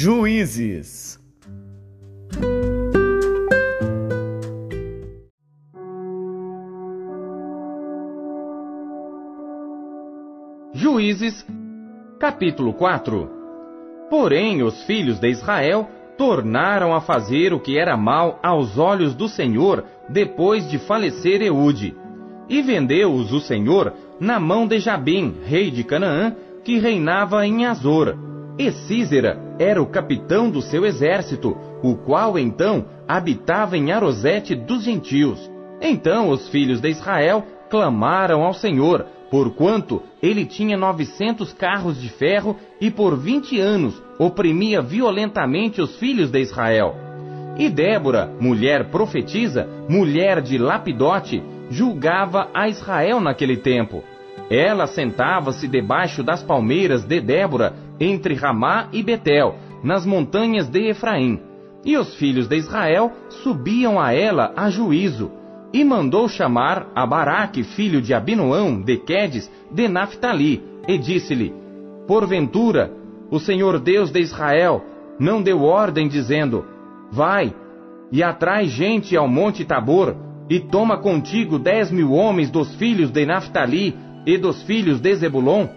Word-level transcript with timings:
Juízes. 0.00 1.18
Juízes, 10.72 11.44
capítulo 12.20 12.74
4 12.74 13.28
Porém, 14.08 14.62
os 14.62 14.84
filhos 14.84 15.18
de 15.18 15.30
Israel 15.30 15.90
tornaram 16.16 16.94
a 16.94 17.00
fazer 17.00 17.52
o 17.52 17.58
que 17.58 17.76
era 17.76 17.96
mal 17.96 18.38
aos 18.40 18.78
olhos 18.78 19.16
do 19.16 19.26
Senhor 19.28 19.84
depois 20.08 20.70
de 20.70 20.78
falecer 20.78 21.42
Eude. 21.42 21.96
E 22.48 22.62
vendeu-os 22.62 23.32
o 23.32 23.40
Senhor 23.40 23.92
na 24.20 24.38
mão 24.38 24.64
de 24.64 24.78
Jabim, 24.78 25.38
rei 25.44 25.72
de 25.72 25.82
Canaã, 25.82 26.36
que 26.62 26.78
reinava 26.78 27.44
em 27.44 27.66
Azor. 27.66 28.16
E 28.56 28.70
Císera 28.70 29.47
era 29.58 29.82
o 29.82 29.86
capitão 29.86 30.50
do 30.50 30.62
seu 30.62 30.84
exército, 30.86 31.56
o 31.82 31.96
qual 31.96 32.38
então 32.38 32.86
habitava 33.06 33.76
em 33.76 33.92
Arosete 33.92 34.54
dos 34.54 34.84
gentios. 34.84 35.50
Então 35.80 36.30
os 36.30 36.48
filhos 36.48 36.80
de 36.80 36.88
Israel 36.88 37.44
clamaram 37.70 38.42
ao 38.42 38.54
Senhor, 38.54 39.06
porquanto 39.30 40.02
ele 40.22 40.44
tinha 40.44 40.76
novecentos 40.76 41.52
carros 41.52 42.00
de 42.00 42.08
ferro 42.08 42.56
e 42.80 42.90
por 42.90 43.16
vinte 43.16 43.60
anos 43.60 44.00
oprimia 44.18 44.80
violentamente 44.80 45.80
os 45.80 45.96
filhos 45.96 46.30
de 46.30 46.40
Israel. 46.40 46.94
E 47.58 47.68
Débora, 47.68 48.30
mulher 48.40 48.90
profetisa, 48.90 49.68
mulher 49.88 50.40
de 50.40 50.56
Lapidote, 50.58 51.42
julgava 51.70 52.48
a 52.54 52.68
Israel 52.68 53.20
naquele 53.20 53.56
tempo. 53.56 54.02
Ela 54.50 54.86
sentava-se 54.86 55.68
debaixo 55.68 56.22
das 56.22 56.42
palmeiras 56.42 57.04
de 57.04 57.20
Débora, 57.20 57.74
entre 58.00 58.34
Ramá 58.34 58.88
e 58.92 59.02
Betel, 59.02 59.56
nas 59.82 60.04
montanhas 60.04 60.68
de 60.68 60.88
Efraim. 60.88 61.40
E 61.84 61.96
os 61.96 62.14
filhos 62.16 62.48
de 62.48 62.56
Israel 62.56 63.12
subiam 63.42 64.00
a 64.00 64.12
ela 64.12 64.52
a 64.56 64.68
juízo, 64.68 65.30
e 65.72 65.84
mandou 65.84 66.28
chamar 66.28 66.88
a 66.94 67.06
Baraque, 67.06 67.62
filho 67.62 68.00
de 68.00 68.14
Abinoão, 68.14 68.80
de 68.80 68.96
Quedes, 68.96 69.50
de 69.70 69.86
Naphtali, 69.86 70.62
e 70.86 70.96
disse-lhe: 70.98 71.54
Porventura, 72.06 72.90
o 73.30 73.38
Senhor 73.38 73.78
Deus 73.78 74.10
de 74.10 74.20
Israel 74.20 74.82
não 75.18 75.42
deu 75.42 75.62
ordem, 75.62 76.08
dizendo: 76.08 76.64
Vai 77.12 77.54
e 78.10 78.22
atrai 78.22 78.66
gente 78.66 79.16
ao 79.16 79.28
monte 79.28 79.64
Tabor, 79.64 80.16
e 80.48 80.58
toma 80.58 80.96
contigo 80.96 81.58
dez 81.58 81.90
mil 81.90 82.12
homens 82.12 82.50
dos 82.50 82.74
filhos 82.76 83.10
de 83.10 83.26
Naphtali 83.26 83.94
e 84.26 84.38
dos 84.38 84.62
filhos 84.62 84.98
de 84.98 85.14
Zebulon, 85.14 85.68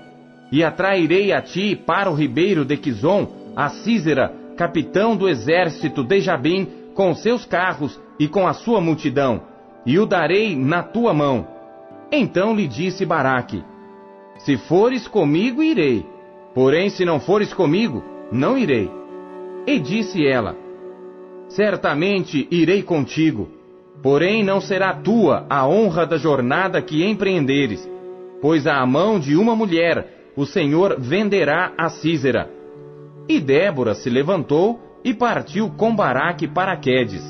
e 0.52 0.64
atrairei 0.64 1.32
a 1.32 1.42
ti 1.42 1.76
para 1.76 2.10
o 2.10 2.14
ribeiro 2.14 2.66
de 2.66 2.78
Quizon, 2.78 3.28
a 3.56 3.70
Císera, 3.70 4.34
capitão 4.58 5.16
do 5.16 5.30
exército 5.30 6.04
de 6.04 6.20
Jabim, 6.20 6.68
com 6.94 7.16
seus 7.16 7.46
carros 7.46 8.00
e 8.20 8.28
com 8.28 8.48
a 8.48 8.54
sua 8.54 8.82
multidão 8.82 9.52
e 9.86 9.98
o 10.00 10.06
darei 10.06 10.56
na 10.56 10.84
tua 10.84 11.14
mão. 11.14 11.48
Então 12.12 12.56
lhe 12.56 12.68
disse 12.68 13.06
Baraque: 13.06 13.64
Se 14.40 14.58
fores 14.58 15.08
comigo, 15.08 15.64
irei. 15.64 16.06
Porém, 16.54 16.90
se 16.90 17.06
não 17.06 17.20
fores 17.20 17.54
comigo, 17.54 18.04
não 18.32 18.58
irei. 18.58 18.90
E 19.66 19.80
disse 19.80 20.26
ela: 20.26 20.56
Certamente 21.48 22.48
irei 22.52 22.84
contigo, 22.84 23.50
porém 24.02 24.44
não 24.44 24.60
será 24.60 24.94
tua 24.94 25.46
a 25.50 25.68
honra 25.68 26.06
da 26.06 26.18
jornada 26.18 26.82
que 26.82 27.06
empreenderes, 27.06 27.90
pois 28.42 28.68
à 28.68 28.86
mão 28.86 29.20
de 29.20 29.36
uma 29.36 29.56
mulher 29.56 30.21
o 30.36 30.46
Senhor 30.46 31.00
venderá 31.00 31.74
a 31.78 31.90
Císera. 31.90 32.50
E 33.28 33.40
Débora 33.40 33.94
se 33.94 34.10
levantou 34.10 34.80
e 35.04 35.14
partiu 35.14 35.70
com 35.70 35.96
Baraque 35.96 36.48
para 36.48 36.76
Quedes. 36.78 37.24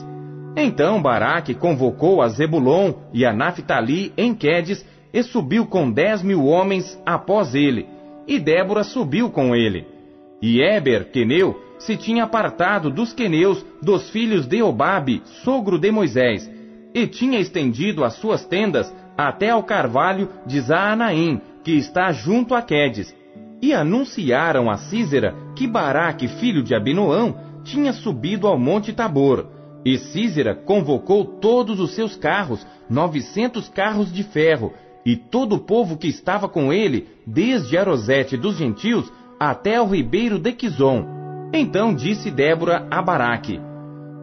Então 0.56 1.02
Baraque 1.02 1.54
convocou 1.54 2.22
a 2.22 2.28
Zebulon 2.28 2.94
e 3.14 3.26
a 3.26 3.34
Naphtali 3.34 4.12
em 4.18 4.34
Quedes 4.36 4.86
e 5.14 5.24
subiu 5.24 5.66
com 5.66 5.92
dez 5.92 6.22
mil 6.22 6.46
homens 6.46 7.02
após 7.06 7.54
ele, 7.56 7.88
e 8.28 8.40
Débora 8.40 8.84
subiu 8.84 9.30
com 9.30 9.56
ele. 9.56 9.86
E 10.42 10.62
Eber, 10.62 11.12
queneu, 11.12 11.62
se 11.78 11.98
tinha 11.98 12.24
apartado 12.24 12.90
dos 12.90 13.14
queneus 13.14 13.66
dos 13.82 14.10
filhos 14.10 14.48
de 14.48 14.62
Obabe, 14.62 15.22
sogro 15.44 15.78
de 15.78 15.92
Moisés, 15.92 16.50
e 16.94 17.08
tinha 17.08 17.40
estendido 17.40 18.04
as 18.04 18.14
suas 18.16 18.46
tendas 18.46 18.94
até 19.18 19.50
ao 19.50 19.64
carvalho 19.64 20.30
de 20.46 20.60
Zaanaim, 20.62 21.42
que 21.64 21.72
está 21.72 22.12
junto 22.12 22.54
a 22.54 22.62
Quedes. 22.62 23.16
E 23.62 23.74
anunciaram 23.74 24.70
a 24.70 24.78
Císera 24.78 25.36
que 25.56 25.68
Baraque, 25.68 26.28
filho 26.28 26.64
de 26.64 26.74
Abinoão, 26.74 27.36
tinha 27.64 27.94
subido 27.94 28.48
ao 28.48 28.58
monte 28.58 28.92
Tabor, 28.92 29.46
e 29.86 29.98
Císera 29.98 30.56
convocou 30.56 31.26
todos 31.26 31.80
os 31.80 31.92
seus 31.92 32.16
carros, 32.16 32.66
novecentos 32.90 33.70
carros 33.70 34.12
de 34.12 34.24
ferro, 34.24 34.74
e 35.06 35.16
todo 35.16 35.56
o 35.56 35.60
povo 35.60 35.98
que 35.98 36.08
estava 36.08 36.48
com 36.48 36.72
ele, 36.72 37.08
desde 37.26 37.78
Arosete 37.78 38.38
dos 38.38 38.58
gentios 38.58 39.12
até 39.40 39.82
o 39.82 39.86
ribeiro 39.86 40.38
de 40.38 40.52
Quizon. 40.52 41.06
Então 41.54 41.94
disse 41.94 42.30
Débora 42.30 42.88
a 42.92 43.02
Baraque: 43.02 43.60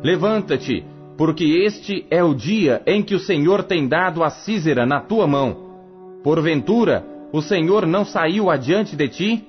Levanta-te, 0.02 0.84
porque 1.16 1.44
este 1.44 2.06
é 2.10 2.22
o 2.22 2.34
dia 2.34 2.80
em 2.86 3.02
que 3.02 3.14
o 3.14 3.18
Senhor 3.18 3.64
tem 3.64 3.88
dado 3.88 4.22
a 4.22 4.30
Císera 4.30 4.86
na 4.86 5.00
tua 5.00 5.26
mão. 5.26 5.68
Porventura, 6.22 7.04
o 7.32 7.42
Senhor 7.42 7.86
não 7.86 8.04
saiu 8.04 8.50
adiante 8.50 8.96
de 8.96 9.08
ti? 9.08 9.44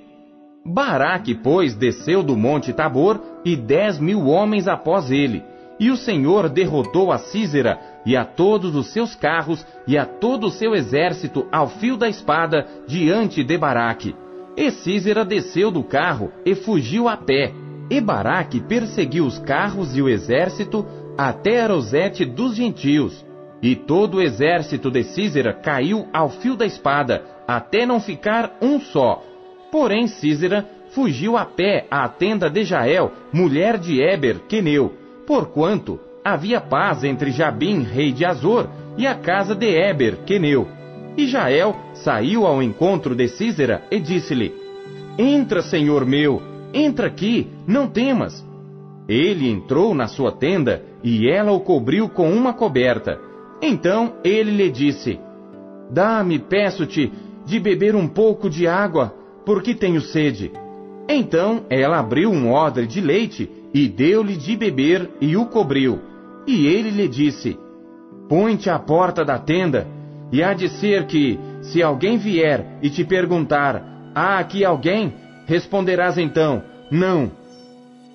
Baraque, 0.65 1.33
pois, 1.33 1.75
desceu 1.75 2.21
do 2.21 2.35
monte 2.35 2.73
Tabor 2.73 3.21
e 3.45 3.55
dez 3.55 3.99
mil 3.99 4.27
homens 4.27 4.67
após 4.67 5.09
ele 5.09 5.43
e 5.79 5.89
o 5.89 5.95
Senhor 5.95 6.49
derrotou 6.49 7.11
a 7.11 7.17
Císera 7.17 7.79
e 8.05 8.17
a 8.17 8.25
todos 8.25 8.75
os 8.75 8.87
seus 8.87 9.15
carros 9.15 9.65
e 9.87 9.97
a 9.97 10.05
todo 10.05 10.47
o 10.47 10.51
seu 10.51 10.75
exército 10.75 11.47
ao 11.51 11.69
fio 11.69 11.95
da 11.95 12.09
espada 12.09 12.67
diante 12.85 13.43
de 13.43 13.57
Baraque. 13.57 14.13
E 14.57 14.69
Císera 14.71 15.23
desceu 15.23 15.71
do 15.71 15.83
carro 15.83 16.31
e 16.45 16.53
fugiu 16.53 17.07
a 17.07 17.15
pé. 17.15 17.53
E 17.89 18.01
Baraque 18.01 18.59
perseguiu 18.59 19.25
os 19.25 19.39
carros 19.39 19.95
e 19.95 20.01
o 20.01 20.09
exército 20.09 20.85
até 21.17 21.61
Arosete 21.61 22.25
dos 22.25 22.55
gentios. 22.55 23.25
E 23.61 23.75
todo 23.75 24.15
o 24.15 24.21
exército 24.21 24.91
de 24.91 25.03
Císera 25.03 25.53
caiu 25.53 26.07
ao 26.13 26.29
fio 26.29 26.55
da 26.55 26.65
espada, 26.65 27.23
até 27.57 27.83
não 27.83 27.99
ficar 27.99 28.57
um 28.61 28.79
só. 28.79 29.23
Porém 29.71 30.07
Císera 30.07 30.69
fugiu 30.91 31.35
a 31.35 31.45
pé 31.45 31.87
à 31.89 32.07
tenda 32.07 32.47
de 32.47 32.63
Jael, 32.63 33.11
mulher 33.33 33.79
de 33.79 33.99
Eber, 33.99 34.41
queneu, 34.47 34.93
porquanto 35.25 35.99
havia 36.23 36.61
paz 36.61 37.03
entre 37.03 37.31
Jabim, 37.31 37.81
rei 37.81 38.11
de 38.11 38.23
Azor, 38.23 38.69
e 38.97 39.07
a 39.07 39.15
casa 39.15 39.55
de 39.55 39.65
Eber, 39.65 40.17
queneu. 40.27 40.67
E 41.17 41.25
Jael 41.25 41.75
saiu 41.95 42.45
ao 42.45 42.61
encontro 42.61 43.15
de 43.15 43.27
Císera 43.27 43.83
e 43.89 43.99
disse-lhe: 43.99 44.53
Entra, 45.17 45.63
senhor 45.63 46.05
meu, 46.05 46.41
entra 46.71 47.07
aqui, 47.07 47.47
não 47.65 47.87
temas. 47.87 48.45
Ele 49.07 49.49
entrou 49.49 49.95
na 49.95 50.07
sua 50.07 50.31
tenda 50.31 50.83
e 51.03 51.27
ela 51.27 51.51
o 51.51 51.61
cobriu 51.61 52.09
com 52.09 52.31
uma 52.31 52.53
coberta. 52.53 53.19
Então 53.59 54.13
ele 54.23 54.51
lhe 54.51 54.69
disse: 54.69 55.19
Dá-me, 55.89 56.37
peço-te, 56.37 57.11
de 57.49 57.59
beber 57.59 57.95
um 57.95 58.07
pouco 58.07 58.47
de 58.47 58.67
água, 58.67 59.11
porque 59.43 59.73
tenho 59.73 59.99
sede. 59.99 60.51
Então 61.09 61.65
ela 61.67 61.97
abriu 61.97 62.29
um 62.29 62.53
odre 62.53 62.85
de 62.85 63.01
leite 63.01 63.49
e 63.73 63.87
deu-lhe 63.87 64.37
de 64.37 64.55
beber 64.55 65.09
e 65.19 65.35
o 65.35 65.47
cobriu. 65.47 65.99
E 66.45 66.67
ele 66.67 66.91
lhe 66.91 67.07
disse: 67.07 67.57
Põe-te 68.29 68.69
à 68.69 68.77
porta 68.77 69.25
da 69.25 69.39
tenda, 69.39 69.87
e 70.31 70.43
há 70.43 70.53
de 70.53 70.69
ser 70.69 71.07
que, 71.07 71.39
se 71.63 71.81
alguém 71.81 72.19
vier 72.19 72.77
e 72.83 72.89
te 72.91 73.03
perguntar: 73.03 73.83
Há 74.13 74.37
aqui 74.37 74.63
alguém? 74.63 75.11
Responderás 75.47 76.19
então: 76.19 76.61
Não. 76.91 77.31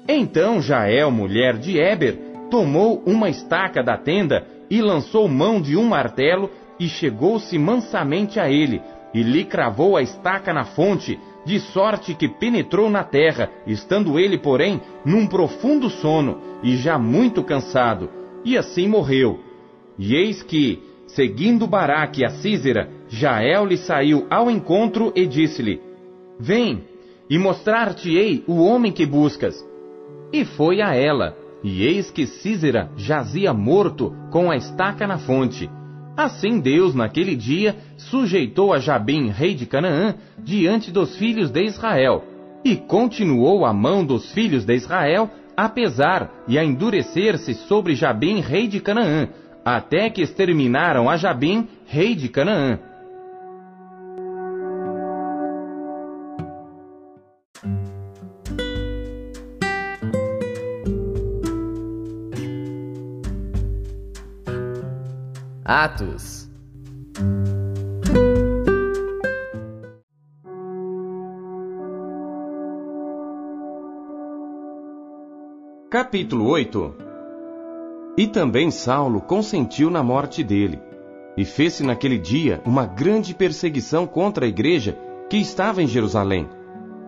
Então 0.06 0.62
Jael, 0.62 1.10
mulher 1.10 1.58
de 1.58 1.76
Eber, 1.76 2.16
tomou 2.52 3.02
uma 3.04 3.28
estaca 3.28 3.82
da 3.82 3.96
tenda 3.96 4.46
e 4.70 4.80
lançou 4.80 5.26
mão 5.26 5.60
de 5.60 5.76
um 5.76 5.84
martelo 5.88 6.48
e 6.78 6.88
chegou-se 6.88 7.58
mansamente 7.58 8.38
a 8.38 8.48
ele 8.48 8.80
e 9.14 9.22
lhe 9.22 9.44
cravou 9.44 9.96
a 9.96 10.02
estaca 10.02 10.52
na 10.52 10.64
fonte 10.64 11.18
de 11.46 11.60
sorte 11.60 12.14
que 12.14 12.28
penetrou 12.28 12.90
na 12.90 13.04
terra, 13.04 13.50
estando 13.66 14.18
ele, 14.18 14.38
porém, 14.38 14.80
num 15.04 15.26
profundo 15.26 15.88
sono, 15.88 16.40
e 16.62 16.76
já 16.76 16.98
muito 16.98 17.42
cansado, 17.44 18.10
e 18.44 18.58
assim 18.58 18.88
morreu. 18.88 19.38
E 19.98 20.14
eis 20.16 20.42
que, 20.42 20.82
seguindo 21.06 21.66
Baraque 21.66 22.24
a 22.24 22.30
Císera, 22.30 22.90
Jael 23.08 23.66
lhe 23.66 23.76
saiu 23.76 24.26
ao 24.30 24.50
encontro 24.50 25.12
e 25.14 25.26
disse-lhe: 25.26 25.80
Vem, 26.40 26.82
e 27.28 27.38
mostrar-te-ei 27.38 28.42
o 28.46 28.64
homem 28.64 28.90
que 28.90 29.06
buscas. 29.06 29.54
E 30.32 30.44
foi 30.44 30.80
a 30.80 30.94
ela, 30.94 31.36
e 31.62 31.84
eis 31.84 32.10
que 32.10 32.26
Císera 32.26 32.90
jazia 32.96 33.52
morto 33.52 34.14
com 34.30 34.50
a 34.50 34.56
estaca 34.56 35.06
na 35.06 35.18
fonte. 35.18 35.70
Assim 36.16 36.60
Deus, 36.60 36.94
naquele 36.94 37.34
dia, 37.34 37.76
sujeitou 37.96 38.72
a 38.72 38.78
Jabim, 38.78 39.28
rei 39.28 39.54
de 39.54 39.66
Canaã, 39.66 40.14
diante 40.38 40.92
dos 40.92 41.16
filhos 41.16 41.50
de 41.50 41.64
Israel. 41.64 42.24
E 42.64 42.76
continuou 42.76 43.66
a 43.66 43.72
mão 43.72 44.04
dos 44.04 44.32
filhos 44.32 44.64
de 44.64 44.74
Israel 44.74 45.28
a 45.56 45.68
pesar 45.68 46.30
e 46.48 46.58
a 46.58 46.64
endurecer-se 46.64 47.54
sobre 47.54 47.94
Jabim, 47.94 48.40
rei 48.40 48.66
de 48.66 48.80
Canaã, 48.80 49.28
até 49.64 50.10
que 50.10 50.22
exterminaram 50.22 51.08
a 51.08 51.16
Jabim, 51.16 51.68
rei 51.86 52.14
de 52.14 52.28
Canaã. 52.28 52.78
Atos. 65.66 66.50
Capítulo 75.90 76.50
8 76.50 76.94
E 78.18 78.26
também 78.26 78.70
Saulo 78.70 79.22
consentiu 79.22 79.88
na 79.88 80.02
morte 80.02 80.44
dele, 80.44 80.78
e 81.34 81.46
fez-se 81.46 81.82
naquele 81.82 82.18
dia 82.18 82.60
uma 82.66 82.84
grande 82.84 83.34
perseguição 83.34 84.06
contra 84.06 84.44
a 84.44 84.48
igreja 84.48 84.98
que 85.30 85.38
estava 85.38 85.82
em 85.82 85.86
Jerusalém. 85.86 86.46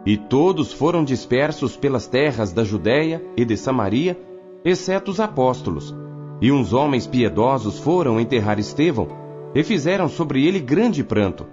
E 0.06 0.16
todos 0.16 0.72
foram 0.72 1.04
dispersos 1.04 1.76
pelas 1.76 2.06
terras 2.06 2.54
da 2.54 2.64
Judéia 2.64 3.22
e 3.36 3.44
de 3.44 3.54
Samaria, 3.54 4.18
exceto 4.64 5.10
os 5.10 5.20
apóstolos 5.20 5.94
e 6.40 6.52
uns 6.52 6.72
homens 6.72 7.06
piedosos 7.06 7.78
foram 7.78 8.20
enterrar 8.20 8.58
Estevão 8.58 9.08
e 9.54 9.62
fizeram 9.62 10.08
sobre 10.08 10.46
ele 10.46 10.60
grande 10.60 11.02
pranto. 11.02 11.46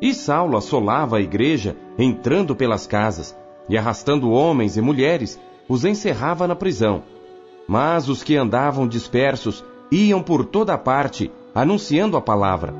E 0.00 0.14
Saulo 0.14 0.56
assolava 0.56 1.16
a 1.16 1.20
igreja, 1.20 1.76
entrando 1.98 2.54
pelas 2.54 2.86
casas, 2.86 3.36
e 3.68 3.76
arrastando 3.76 4.30
homens 4.30 4.76
e 4.76 4.80
mulheres, 4.80 5.40
os 5.68 5.84
encerrava 5.84 6.46
na 6.46 6.56
prisão. 6.56 7.02
Mas 7.66 8.08
os 8.08 8.22
que 8.22 8.36
andavam 8.36 8.86
dispersos 8.86 9.64
iam 9.90 10.22
por 10.22 10.44
toda 10.44 10.76
parte, 10.76 11.30
anunciando 11.54 12.16
a 12.16 12.20
palavra. 12.20 12.74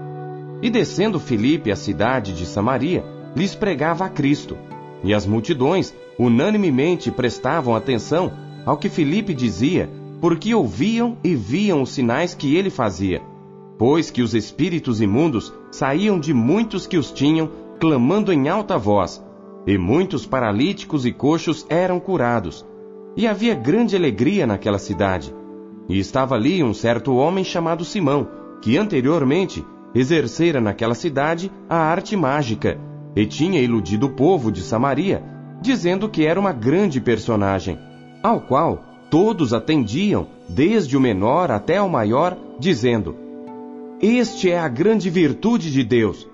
E 0.61 0.71
descendo 0.71 1.21
Filipe 1.21 1.71
à 1.71 1.77
cidade 1.77 2.33
de 2.33 2.47
Samaria, 2.47 3.05
lhes 3.35 3.55
pregava 3.55 4.05
a 4.05 4.09
Cristo. 4.09 4.56
E 5.05 5.12
as 5.12 5.27
multidões 5.27 5.94
unanimemente 6.19 7.11
prestavam 7.11 7.75
atenção 7.75 8.33
ao 8.65 8.77
que 8.77 8.89
Filipe 8.89 9.35
dizia 9.35 9.91
porque 10.22 10.54
ouviam 10.54 11.19
e 11.24 11.34
viam 11.34 11.82
os 11.82 11.90
sinais 11.90 12.32
que 12.32 12.54
ele 12.54 12.70
fazia, 12.70 13.20
pois 13.76 14.08
que 14.08 14.22
os 14.22 14.34
espíritos 14.34 15.00
imundos 15.00 15.52
saíam 15.69 16.16
de 16.16 16.32
muitos 16.32 16.86
que 16.86 16.96
os 16.96 17.10
tinham, 17.10 17.50
clamando 17.80 18.32
em 18.32 18.48
alta 18.48 18.78
voz, 18.78 19.20
e 19.66 19.76
muitos 19.76 20.24
paralíticos 20.24 21.04
e 21.04 21.12
coxos 21.12 21.66
eram 21.69 21.98
curados. 21.98 22.64
E 23.16 23.26
havia 23.26 23.52
grande 23.52 23.96
alegria 23.96 24.46
naquela 24.46 24.78
cidade. 24.78 25.34
E 25.88 25.98
estava 25.98 26.36
ali 26.36 26.62
um 26.62 26.72
certo 26.72 27.16
homem 27.16 27.42
chamado 27.42 27.84
Simão, 27.84 28.28
que 28.62 28.78
anteriormente 28.78 29.66
exercera 29.92 30.60
naquela 30.60 30.94
cidade 30.94 31.50
a 31.69 31.78
arte 31.78 32.16
mágica, 32.16 32.78
e 33.16 33.26
tinha 33.26 33.60
iludido 33.60 34.06
o 34.06 34.12
povo 34.12 34.52
de 34.52 34.62
Samaria, 34.62 35.20
dizendo 35.60 36.08
que 36.08 36.24
era 36.24 36.38
uma 36.38 36.52
grande 36.52 37.00
personagem, 37.00 37.76
ao 38.22 38.40
qual 38.40 38.92
Todos 39.12 39.53
atendiam, 39.53 40.26
desde 40.49 40.97
o 40.97 41.00
menor 41.00 41.50
até 41.50 41.82
o 41.82 41.87
maior, 41.87 42.35
dizendo: 42.59 43.14
Este 44.00 44.50
é 44.50 44.59
a 44.59 44.67
grande 44.67 45.11
virtude 45.11 45.70
de 45.70 45.85
Deus. 45.85 46.26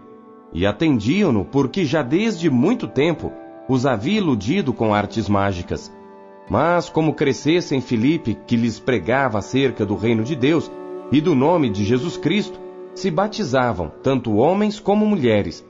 E 0.52 0.64
atendiam-no 0.64 1.44
porque 1.44 1.84
já 1.84 2.02
desde 2.02 2.48
muito 2.48 2.86
tempo 2.86 3.32
os 3.68 3.84
havia 3.84 4.18
iludido 4.18 4.72
com 4.72 4.94
artes 4.94 5.28
mágicas. 5.28 5.92
Mas 6.48 6.88
como 6.88 7.14
crescessem 7.14 7.80
Filipe, 7.80 8.38
que 8.46 8.54
lhes 8.54 8.78
pregava 8.78 9.38
acerca 9.38 9.84
do 9.84 9.96
reino 9.96 10.22
de 10.22 10.36
Deus 10.36 10.70
e 11.10 11.20
do 11.20 11.34
nome 11.34 11.70
de 11.70 11.84
Jesus 11.84 12.16
Cristo, 12.16 12.60
se 12.94 13.10
batizavam, 13.10 13.90
tanto 14.04 14.36
homens 14.36 14.78
como 14.78 15.04
mulheres. 15.04 15.66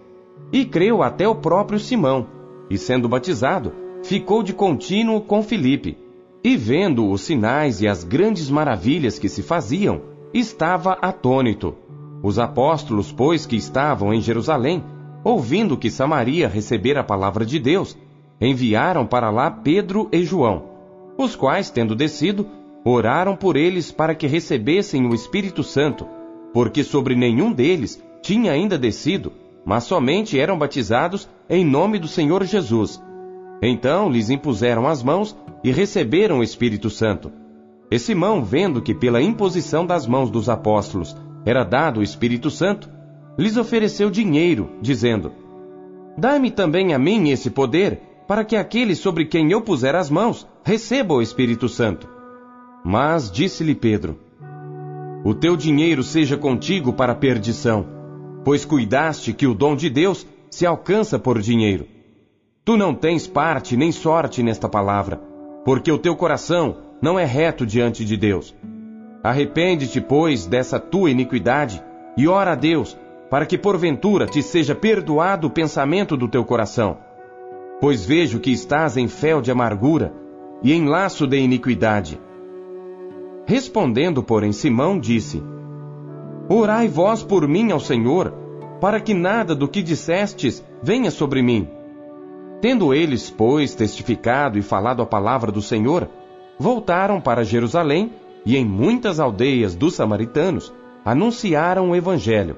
E 0.52 0.62
creu 0.66 1.02
até 1.02 1.26
o 1.26 1.36
próprio 1.36 1.80
Simão, 1.80 2.26
e 2.68 2.76
sendo 2.76 3.08
batizado, 3.08 3.72
ficou 4.02 4.42
de 4.42 4.52
contínuo 4.52 5.22
com 5.22 5.42
Filipe. 5.42 6.06
E 6.42 6.56
vendo 6.56 7.10
os 7.10 7.22
sinais 7.22 7.80
e 7.80 7.88
as 7.88 8.04
grandes 8.04 8.48
maravilhas 8.48 9.18
que 9.18 9.28
se 9.28 9.42
faziam, 9.42 10.00
estava 10.32 10.92
atônito. 10.92 11.74
Os 12.22 12.38
apóstolos, 12.38 13.12
pois, 13.12 13.46
que 13.46 13.56
estavam 13.56 14.12
em 14.12 14.20
Jerusalém, 14.20 14.84
ouvindo 15.24 15.76
que 15.76 15.90
Samaria 15.90 16.48
recebera 16.48 17.00
a 17.00 17.04
palavra 17.04 17.44
de 17.44 17.58
Deus, 17.58 17.96
enviaram 18.40 19.06
para 19.06 19.30
lá 19.30 19.50
Pedro 19.50 20.08
e 20.12 20.22
João, 20.22 20.64
os 21.16 21.34
quais, 21.34 21.70
tendo 21.70 21.94
descido, 21.94 22.46
oraram 22.84 23.36
por 23.36 23.56
eles 23.56 23.90
para 23.90 24.14
que 24.14 24.26
recebessem 24.26 25.06
o 25.06 25.14
Espírito 25.14 25.62
Santo, 25.62 26.06
porque 26.52 26.84
sobre 26.84 27.14
nenhum 27.14 27.52
deles 27.52 28.02
tinha 28.22 28.52
ainda 28.52 28.78
descido, 28.78 29.32
mas 29.64 29.84
somente 29.84 30.38
eram 30.38 30.58
batizados 30.58 31.28
em 31.48 31.64
nome 31.64 31.98
do 31.98 32.08
Senhor 32.08 32.44
Jesus. 32.44 33.02
Então 33.62 34.08
lhes 34.10 34.30
impuseram 34.30 34.86
as 34.86 35.02
mãos 35.02 35.36
e 35.64 35.70
receberam 35.70 36.38
o 36.38 36.42
Espírito 36.42 36.88
Santo. 36.88 37.32
E 37.90 37.98
Simão, 37.98 38.44
vendo 38.44 38.82
que 38.82 38.94
pela 38.94 39.20
imposição 39.20 39.84
das 39.84 40.06
mãos 40.06 40.30
dos 40.30 40.48
apóstolos 40.48 41.16
era 41.44 41.64
dado 41.64 42.00
o 42.00 42.02
Espírito 42.02 42.50
Santo, 42.50 42.88
lhes 43.38 43.56
ofereceu 43.56 44.10
dinheiro, 44.10 44.70
dizendo: 44.80 45.32
Dai-me 46.16 46.50
também 46.50 46.92
a 46.92 46.98
mim 46.98 47.30
esse 47.30 47.50
poder, 47.50 48.00
para 48.26 48.44
que 48.44 48.56
aquele 48.56 48.94
sobre 48.94 49.24
quem 49.24 49.50
eu 49.50 49.62
puser 49.62 49.94
as 49.94 50.10
mãos 50.10 50.46
receba 50.62 51.14
o 51.14 51.22
Espírito 51.22 51.68
Santo. 51.68 52.08
Mas 52.84 53.30
disse-lhe 53.30 53.74
Pedro: 53.74 54.18
O 55.24 55.34
teu 55.34 55.56
dinheiro 55.56 56.02
seja 56.02 56.36
contigo 56.36 56.92
para 56.92 57.14
perdição, 57.14 57.86
pois 58.44 58.64
cuidaste 58.64 59.32
que 59.32 59.46
o 59.46 59.54
dom 59.54 59.74
de 59.74 59.88
Deus 59.88 60.26
se 60.50 60.66
alcança 60.66 61.18
por 61.18 61.40
dinheiro. 61.40 61.86
Tu 62.68 62.76
não 62.76 62.94
tens 62.94 63.26
parte 63.26 63.78
nem 63.78 63.90
sorte 63.90 64.42
nesta 64.42 64.68
palavra 64.68 65.18
porque 65.64 65.90
o 65.90 65.96
teu 65.96 66.14
coração 66.14 66.76
não 67.00 67.18
é 67.18 67.24
reto 67.24 67.64
diante 67.64 68.04
de 68.04 68.14
Deus. 68.14 68.54
Arrepende-te, 69.24 70.02
pois, 70.02 70.44
dessa 70.44 70.78
tua 70.78 71.10
iniquidade 71.10 71.82
e 72.14 72.28
ora 72.28 72.52
a 72.52 72.54
Deus, 72.54 72.94
para 73.30 73.46
que 73.46 73.56
porventura 73.56 74.26
te 74.26 74.42
seja 74.42 74.74
perdoado 74.74 75.46
o 75.46 75.50
pensamento 75.50 76.14
do 76.14 76.28
teu 76.28 76.44
coração. 76.44 76.98
Pois 77.80 78.04
vejo 78.04 78.38
que 78.38 78.50
estás 78.50 78.98
em 78.98 79.08
fel 79.08 79.40
de 79.40 79.50
amargura 79.50 80.12
e 80.62 80.74
em 80.74 80.84
laço 80.84 81.26
de 81.26 81.38
iniquidade. 81.38 82.20
Respondendo, 83.46 84.22
porém, 84.22 84.52
Simão 84.52 84.98
disse: 84.98 85.42
Orai 86.50 86.86
vós 86.86 87.22
por 87.22 87.48
mim 87.48 87.72
ao 87.72 87.80
Senhor, 87.80 88.34
para 88.78 89.00
que 89.00 89.14
nada 89.14 89.54
do 89.54 89.66
que 89.66 89.82
dissestes 89.82 90.62
venha 90.82 91.10
sobre 91.10 91.40
mim. 91.40 91.77
Tendo 92.60 92.92
eles, 92.92 93.30
pois, 93.30 93.74
testificado 93.74 94.58
e 94.58 94.62
falado 94.62 95.00
a 95.00 95.06
palavra 95.06 95.52
do 95.52 95.62
Senhor, 95.62 96.08
voltaram 96.58 97.20
para 97.20 97.44
Jerusalém 97.44 98.12
e 98.44 98.56
em 98.56 98.64
muitas 98.64 99.20
aldeias 99.20 99.76
dos 99.76 99.94
samaritanos 99.94 100.72
anunciaram 101.04 101.90
o 101.90 101.96
Evangelho. 101.96 102.56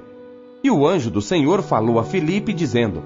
E 0.65 0.71
o 0.71 0.87
anjo 0.87 1.11
do 1.11 1.21
Senhor 1.21 1.63
falou 1.63 1.99
a 1.99 2.05
Filipe, 2.05 2.53
dizendo: 2.53 3.03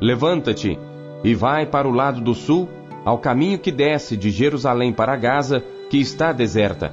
Levanta-te 0.00 0.78
e 1.22 1.34
vai 1.34 1.66
para 1.66 1.86
o 1.86 1.92
lado 1.92 2.20
do 2.20 2.34
sul, 2.34 2.68
ao 3.04 3.18
caminho 3.18 3.58
que 3.58 3.70
desce 3.70 4.16
de 4.16 4.30
Jerusalém 4.30 4.92
para 4.92 5.16
Gaza, 5.16 5.62
que 5.90 5.98
está 5.98 6.32
deserta. 6.32 6.92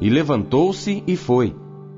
E 0.00 0.08
levantou-se 0.08 1.02
e 1.06 1.16
foi. 1.16 1.54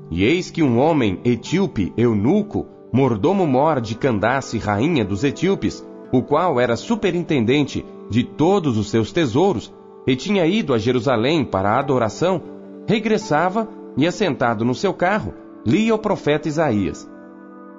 E 0.09 0.23
eis 0.23 0.49
que 0.49 0.63
um 0.63 0.79
homem 0.79 1.19
etíope, 1.23 1.93
eunuco, 1.95 2.67
mordomo-mor 2.91 3.79
de 3.79 3.95
Candace, 3.95 4.57
rainha 4.57 5.05
dos 5.05 5.23
etíopes, 5.23 5.85
o 6.11 6.21
qual 6.21 6.59
era 6.59 6.75
superintendente 6.75 7.85
de 8.09 8.23
todos 8.23 8.77
os 8.77 8.89
seus 8.89 9.11
tesouros 9.11 9.73
e 10.05 10.15
tinha 10.15 10.45
ido 10.45 10.73
a 10.73 10.77
Jerusalém 10.77 11.45
para 11.45 11.71
a 11.71 11.79
adoração, 11.79 12.41
regressava 12.87 13.69
e, 13.95 14.05
assentado 14.07 14.65
no 14.65 14.73
seu 14.73 14.93
carro, 14.93 15.33
lia 15.65 15.93
o 15.93 15.99
profeta 15.99 16.47
Isaías. 16.47 17.09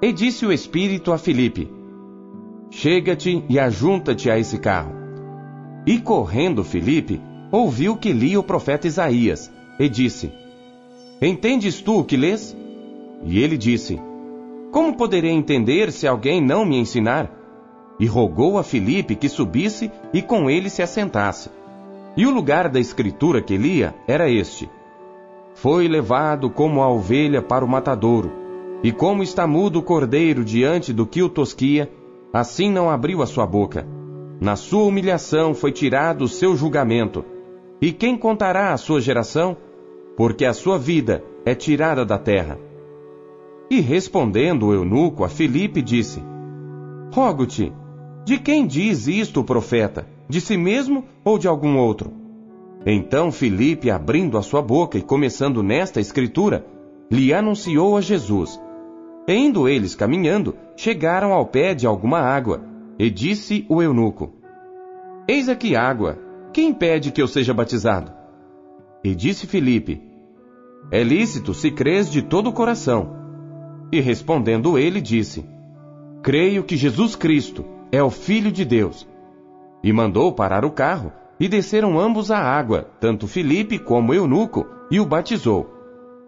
E 0.01 0.13
disse 0.13 0.47
o 0.47 0.53
Espírito 0.53 1.13
a 1.13 1.19
Filipe: 1.19 1.71
Chega-te 2.71 3.45
e 3.49 3.59
ajunta-te 3.59 4.31
a 4.31 4.39
esse 4.39 4.59
carro. 4.59 4.95
E 5.87 5.99
correndo 5.99 6.65
Filipe, 6.65 7.21
ouviu 7.51 7.97
que 7.97 8.13
lia 8.13 8.39
o 8.39 8.43
profeta 8.43 8.87
Isaías, 8.87 9.53
e 9.79 9.89
disse: 9.89 10.33
Entendes 11.21 11.81
tu 11.81 11.99
o 11.99 12.05
que 12.05 12.17
lês? 12.17 12.57
E 13.25 13.41
ele 13.41 13.57
disse: 13.57 14.01
Como 14.71 14.97
poderei 14.97 15.33
entender 15.33 15.93
se 15.93 16.07
alguém 16.07 16.41
não 16.41 16.65
me 16.65 16.79
ensinar? 16.79 17.42
E 18.03 18.07
rogou 18.07 18.59
a 18.59 18.65
Filipe 18.65 19.15
que 19.15 19.29
subisse 19.29 19.89
e 20.13 20.21
com 20.21 20.51
ele 20.51 20.69
se 20.69 20.83
assentasse. 20.83 21.49
E 22.17 22.27
o 22.27 22.31
lugar 22.33 22.69
da 22.69 22.81
escritura 22.81 23.41
que 23.41 23.57
lia 23.57 23.95
era 24.09 24.29
este: 24.29 24.69
Foi 25.55 25.87
levado 25.87 26.51
como 26.51 26.83
a 26.83 26.91
ovelha 26.91 27.41
para 27.41 27.65
o 27.65 27.69
matadouro, 27.69 28.33
e 28.83 28.91
como 28.91 29.23
está 29.23 29.47
mudo 29.47 29.79
o 29.79 29.83
cordeiro 29.85 30.45
diante 30.45 30.93
do 30.93 31.07
que 31.07 31.23
o 31.23 31.29
tosquia, 31.29 31.89
assim 32.33 32.73
não 32.73 32.91
abriu 32.91 33.23
a 33.23 33.27
sua 33.27 33.47
boca. 33.47 33.87
na 34.41 34.57
sua 34.57 34.83
humilhação 34.83 35.55
foi 35.55 35.71
tirado 35.71 36.25
o 36.25 36.29
seu 36.29 36.57
julgamento. 36.57 37.25
E 37.81 37.93
quem 37.93 38.19
contará 38.19 38.73
a 38.73 38.77
sua 38.77 39.01
geração? 39.01 39.57
Porque 40.17 40.45
a 40.45 40.53
sua 40.53 40.77
vida 40.77 41.23
é 41.47 41.55
tirada 41.55 42.05
da 42.05 42.19
terra. 42.19 42.59
E 43.71 43.81
respondendo 43.81 44.67
o 44.67 44.75
eunuco 44.75 45.23
a 45.23 45.29
Filipe, 45.29 45.81
disse: 45.81 46.21
Rogo-te, 47.15 47.73
de 48.25 48.39
quem 48.39 48.67
diz 48.67 49.09
isto 49.09 49.41
o 49.41 49.45
profeta? 49.45 50.07
De 50.29 50.41
si 50.41 50.57
mesmo 50.57 51.05
ou 51.25 51.39
de 51.39 51.49
algum 51.49 51.77
outro? 51.77 52.13
Então 52.87 53.33
Filipe, 53.33 53.91
abrindo 53.91 54.39
a 54.39 54.43
sua 54.43 54.63
boca 54.63 54.97
e 54.97 55.03
começando 55.03 55.63
nesta 55.63 56.01
escritura, 56.01 56.65
lhe 57.11 57.35
anunciou 57.35 57.97
a 57.97 58.01
Jesus. 58.01 58.61
E 59.27 59.35
indo 59.35 59.69
eles 59.69 59.95
caminhando, 59.95 60.55
chegaram 60.77 61.33
ao 61.33 61.47
pé 61.47 61.75
de 61.75 61.87
alguma 61.87 62.21
água, 62.21 62.65
e 62.99 63.11
disse 63.11 63.67
o 63.69 63.83
eunuco: 63.83 64.33
Eis 65.29 65.49
aqui 65.49 65.75
água, 65.75 66.19
quem 66.53 66.69
impede 66.69 67.11
que 67.11 67.21
eu 67.23 67.29
seja 67.29 67.53
batizado? 67.53 68.13
E 69.03 69.15
disse 69.15 69.47
Filipe: 69.47 70.01
É 70.91 71.03
lícito 71.03 71.53
se 71.55 71.71
crês 71.71 72.11
de 72.11 72.23
todo 72.23 72.51
o 72.51 72.53
coração. 72.53 73.17
E 73.93 74.01
respondendo 74.01 74.79
ele, 74.79 75.01
disse: 75.01 75.45
Creio 76.23 76.63
que 76.63 76.77
Jesus 76.77 77.15
Cristo 77.15 77.65
é 77.93 78.03
o 78.03 78.09
Filho 78.09 78.51
de 78.51 78.65
Deus. 78.65 79.07
E 79.85 79.93
mandou 79.93 80.33
parar 80.33 80.65
o 80.65 80.71
carro, 80.71 81.13
e 81.39 81.47
desceram 81.47 82.01
ambos 82.01 82.31
à 82.31 82.39
água, 82.39 82.89
tanto 82.99 83.29
Filipe 83.29 83.79
como 83.79 84.15
Eunuco, 84.15 84.67
e 84.91 84.99
o 84.99 85.05
batizou. 85.05 85.71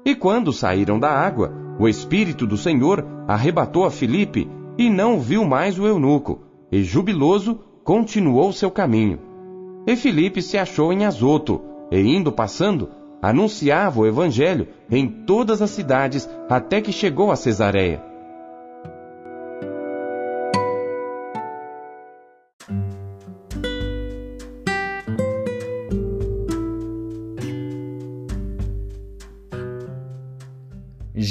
E 0.04 0.14
quando 0.14 0.52
saíram 0.52 0.98
da 1.00 1.10
água, 1.10 1.50
o 1.78 1.88
Espírito 1.88 2.46
do 2.46 2.58
Senhor 2.58 3.06
arrebatou 3.26 3.86
a 3.86 3.90
Filipe, 3.90 4.46
e 4.76 4.90
não 4.90 5.18
viu 5.18 5.44
mais 5.44 5.78
o 5.78 5.86
eunuco, 5.86 6.40
e 6.70 6.82
jubiloso 6.82 7.60
continuou 7.82 8.52
seu 8.52 8.70
caminho. 8.70 9.18
E 9.86 9.96
Filipe 9.96 10.42
se 10.42 10.58
achou 10.58 10.92
em 10.92 11.06
Azoto, 11.06 11.62
e 11.90 11.98
indo 11.98 12.30
passando, 12.32 12.90
anunciava 13.22 14.00
o 14.00 14.06
evangelho 14.06 14.68
em 14.90 15.06
todas 15.06 15.62
as 15.62 15.70
cidades 15.70 16.28
até 16.48 16.80
que 16.80 16.92
chegou 16.92 17.30
a 17.30 17.36
Cesareia. 17.36 18.13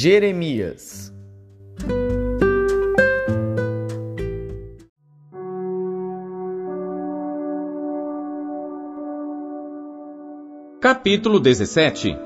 Jeremias 0.04 1.14
Capítulo 10.82 11.40
17 11.40 12.18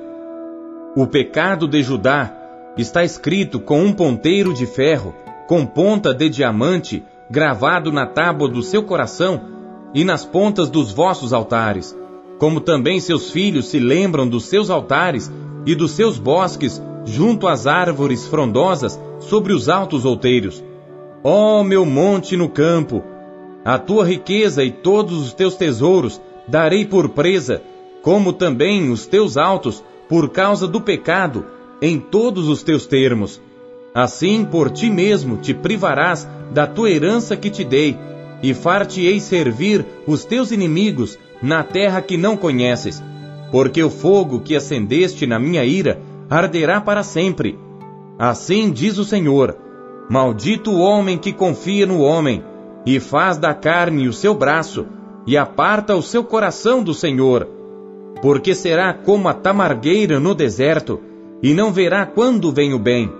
O 0.95 1.05
pecado 1.05 1.67
de 1.67 1.83
Judá 1.83 2.35
está 2.75 3.03
escrito 3.03 3.59
com 3.59 3.83
um 3.83 3.93
ponteiro 3.93 4.55
de 4.55 4.65
ferro, 4.65 5.13
com 5.47 5.63
ponta 5.63 6.15
de 6.15 6.29
diamante, 6.29 7.03
gravado 7.29 7.91
na 7.91 8.07
tábua 8.07 8.49
do 8.49 8.63
seu 8.63 8.81
coração 8.81 9.39
e 9.93 10.03
nas 10.03 10.25
pontas 10.25 10.67
dos 10.71 10.91
vossos 10.91 11.31
altares. 11.31 11.95
Como 12.39 12.59
também 12.59 12.99
seus 12.99 13.29
filhos 13.29 13.67
se 13.67 13.79
lembram 13.79 14.27
dos 14.27 14.45
seus 14.45 14.71
altares 14.71 15.31
e 15.67 15.75
dos 15.75 15.91
seus 15.91 16.17
bosques 16.17 16.81
junto 17.05 17.47
às 17.47 17.67
árvores 17.67 18.25
frondosas 18.25 18.99
sobre 19.19 19.53
os 19.53 19.69
altos 19.69 20.03
outeiros. 20.03 20.63
Ó 21.23 21.59
oh, 21.59 21.63
meu 21.63 21.85
monte 21.85 22.35
no 22.35 22.49
campo, 22.49 23.03
a 23.63 23.77
tua 23.77 24.03
riqueza 24.03 24.63
e 24.63 24.71
todos 24.71 25.19
os 25.19 25.33
teus 25.33 25.55
tesouros 25.55 26.19
darei 26.47 26.85
por 26.85 27.09
presa 27.09 27.61
como 28.07 28.31
também 28.31 28.89
os 28.89 29.05
teus 29.05 29.35
altos, 29.35 29.83
por 30.07 30.29
causa 30.29 30.65
do 30.65 30.79
pecado, 30.79 31.45
em 31.81 31.99
todos 31.99 32.47
os 32.47 32.63
teus 32.63 32.87
termos. 32.87 33.41
Assim, 33.93 34.45
por 34.45 34.71
ti 34.71 34.89
mesmo 34.89 35.35
te 35.35 35.53
privarás 35.53 36.25
da 36.53 36.65
tua 36.65 36.89
herança 36.89 37.35
que 37.35 37.49
te 37.49 37.65
dei, 37.65 37.97
e 38.41 38.53
far-te-ei 38.53 39.19
servir 39.19 39.85
os 40.07 40.23
teus 40.23 40.51
inimigos 40.51 41.19
na 41.41 41.63
terra 41.63 42.01
que 42.01 42.15
não 42.15 42.37
conheces. 42.37 43.03
Porque 43.51 43.81
o 43.83 43.89
fogo 43.89 44.41
que 44.41 44.55
acendeste 44.55 45.25
na 45.25 45.39
minha 45.39 45.63
ira 45.63 46.01
arderá 46.29 46.81
para 46.81 47.03
sempre. 47.03 47.57
Assim 48.19 48.71
diz 48.71 48.97
o 48.97 49.05
Senhor: 49.05 49.57
Maldito 50.09 50.71
o 50.71 50.79
homem 50.79 51.17
que 51.17 51.31
confia 51.31 51.85
no 51.85 52.01
homem, 52.01 52.43
e 52.85 52.99
faz 52.99 53.37
da 53.37 53.53
carne 53.53 54.07
o 54.07 54.13
seu 54.13 54.33
braço, 54.33 54.85
e 55.25 55.37
aparta 55.37 55.95
o 55.95 56.01
seu 56.01 56.23
coração 56.23 56.83
do 56.83 56.93
Senhor 56.93 57.57
porque 58.21 58.55
será 58.55 58.93
como 58.93 59.27
a 59.27 59.33
tamargueira 59.33 60.19
no 60.19 60.33
deserto, 60.33 60.99
e 61.41 61.53
não 61.53 61.71
verá 61.71 62.05
quando 62.05 62.51
vem 62.51 62.73
o 62.73 62.79
bem. 62.79 63.11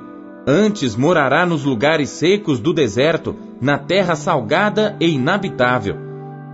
Antes 0.46 0.96
morará 0.96 1.46
nos 1.46 1.63
lugares 1.63 2.10
secos 2.10 2.60
do 2.60 2.74
deserto, 2.74 3.36
na 3.62 3.77
terra 3.77 4.15
salgada 4.15 4.96
e 5.00 5.10
inabitável. 5.10 5.96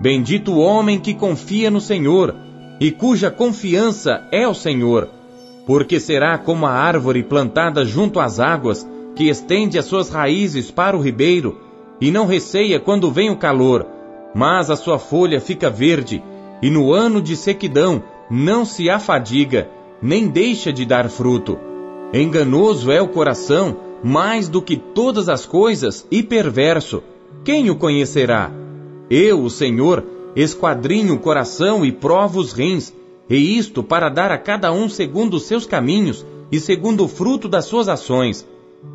Bendito 0.01 0.53
o 0.53 0.60
homem 0.60 1.00
que 1.00 1.13
confia 1.13 1.70
no 1.70 1.80
Senhor, 1.80 2.36
e 2.80 2.92
cuja 2.92 3.32
confiança 3.32 4.27
é 4.32 4.48
o 4.48 4.53
Senhor, 4.53 5.10
porque 5.65 6.00
será 6.00 6.38
como 6.38 6.65
a 6.65 6.72
árvore 6.72 7.24
plantada 7.24 7.86
junto 7.86 8.20
às 8.20 8.39
águas, 8.39 8.88
que 9.15 9.30
estende 9.30 9.77
as 9.77 9.86
suas 9.86 10.10
raízes 10.10 10.72
para 10.72 10.98
o 10.98 11.01
ribeiro, 11.01 11.60
e 12.01 12.12
não 12.12 12.25
receia 12.25 12.80
quando 12.80 13.12
vem 13.12 13.30
o 13.30 13.38
calor, 13.38 13.86
mas 14.34 14.70
a 14.70 14.75
sua 14.75 14.98
folha 14.98 15.39
fica 15.39 15.70
verde, 15.70 16.22
e 16.62 16.70
no 16.70 16.92
ano 16.92 17.22
de 17.22 17.36
sequidão 17.36 18.03
não 18.30 18.65
se 18.65 18.89
afadiga, 18.89 19.70
nem 20.01 20.27
deixa 20.27 20.74
de 20.74 20.86
dar 20.86 21.10
fruto. 21.10 21.58
Enganoso 22.13 22.92
é 22.92 23.01
o 23.01 23.08
coração, 23.08 23.77
mais 24.03 24.50
do 24.50 24.62
que 24.62 24.75
todas 24.75 25.30
as 25.30 25.46
coisas, 25.46 26.06
e 26.12 26.22
perverso. 26.22 27.01
Quem 27.44 27.70
o 27.70 27.75
conhecerá? 27.75 28.51
Eu, 29.10 29.44
o 29.44 29.50
Senhor, 29.50 30.03
esquadrinho 30.36 31.16
o 31.16 31.20
coração 31.20 31.86
e 31.86 31.92
provo 31.92 32.40
os 32.40 32.54
rins, 32.54 32.94
e 33.30 33.58
isto 33.58 33.84
para 33.84 34.10
dar 34.10 34.32
a 34.32 34.38
cada 34.38 34.72
um 34.72 34.90
segundo 34.90 35.36
os 35.36 35.44
seus 35.44 35.66
caminhos 35.66 36.25
e 36.52 36.60
segundo 36.60 37.06
o 37.06 37.08
fruto 37.08 37.48
das 37.48 37.66
suas 37.66 37.88
ações. 37.88 38.48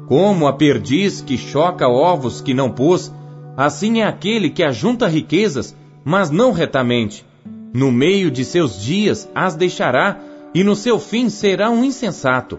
Como 0.07 0.47
a 0.47 0.53
perdiz 0.53 1.21
que 1.21 1.37
choca 1.37 1.89
ovos 1.89 2.41
que 2.41 2.53
não 2.53 2.71
pôs, 2.71 3.13
assim 3.57 4.01
é 4.01 4.07
aquele 4.07 4.51
que 4.51 4.63
ajunta 4.63 5.09
riquezas, 5.09 5.75
mas 6.05 6.31
não 6.31 6.53
retamente. 6.53 7.25
No 7.73 7.91
meio 7.91 8.31
de 8.31 8.45
seus 8.45 8.83
dias 8.83 9.29
as 9.35 9.55
deixará, 9.55 10.21
e 10.55 10.65
no 10.65 10.75
seu 10.75 10.99
fim 10.99 11.29
será 11.29 11.71
um 11.71 11.85
insensato. 11.85 12.59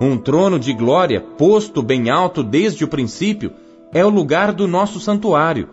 Um 0.00 0.16
trono 0.16 0.58
de 0.58 0.72
glória, 0.72 1.20
posto 1.20 1.82
bem 1.82 2.10
alto 2.10 2.42
desde 2.42 2.84
o 2.84 2.88
princípio, 2.88 3.52
é 3.92 4.04
o 4.04 4.10
lugar 4.10 4.52
do 4.52 4.68
nosso 4.68 5.00
santuário. 5.00 5.68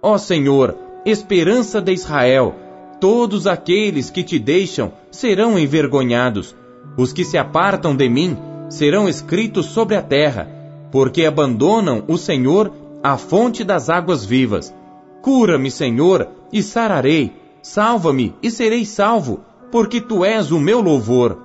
Ó 0.00 0.16
Senhor, 0.16 0.76
esperança 1.04 1.80
de 1.80 1.92
Israel, 1.92 2.54
todos 3.00 3.46
aqueles 3.46 4.10
que 4.10 4.22
te 4.22 4.38
deixam 4.38 4.92
serão 5.10 5.58
envergonhados. 5.58 6.54
Os 6.96 7.12
que 7.12 7.24
se 7.24 7.36
apartam 7.36 7.94
de 7.94 8.08
mim 8.08 8.36
serão 8.68 9.08
escritos 9.08 9.66
sobre 9.66 9.96
a 9.96 10.02
terra, 10.02 10.48
porque 10.90 11.24
abandonam 11.24 12.04
o 12.08 12.16
Senhor, 12.16 12.72
a 13.02 13.16
fonte 13.16 13.64
das 13.64 13.90
águas 13.90 14.24
vivas. 14.24 14.74
Cura-me, 15.22 15.70
Senhor, 15.70 16.28
e 16.52 16.62
sararei 16.62 17.44
Salva-me 17.64 18.34
e 18.42 18.50
serei 18.50 18.84
salvo, 18.84 19.40
porque 19.72 19.98
tu 19.98 20.22
és 20.22 20.52
o 20.52 20.60
meu 20.60 20.82
louvor. 20.82 21.38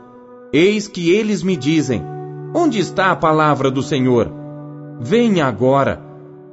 Eis 0.52 0.86
que 0.86 1.12
eles 1.12 1.42
me 1.42 1.56
dizem: 1.56 2.04
Onde 2.54 2.78
está 2.78 3.10
a 3.10 3.16
palavra 3.16 3.72
do 3.72 3.82
Senhor? 3.82 4.30
Venha 5.00 5.46
agora. 5.46 6.04